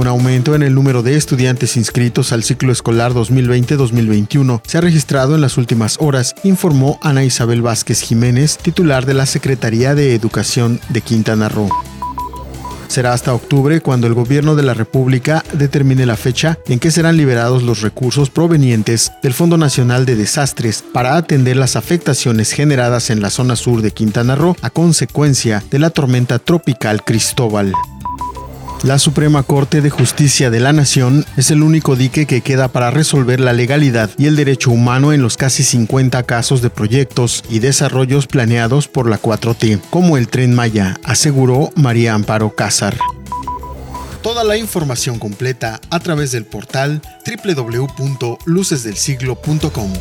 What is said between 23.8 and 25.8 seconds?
de Quintana Roo a consecuencia de